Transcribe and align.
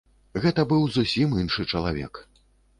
Гэта 0.45 0.65
быў 0.71 0.87
зусім 0.95 1.37
іншы 1.43 1.69
чалавек. 1.71 2.13